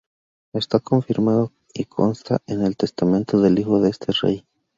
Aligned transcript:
Está 0.53 0.79
confirmado 0.79 1.51
y 1.75 1.85
consta 1.85 2.41
en 2.47 2.63
el 2.65 2.75
testamento 2.75 3.39
del 3.39 3.59
hijo 3.59 3.79
de 3.79 3.91
este 3.91 4.11
rey. 4.13 4.43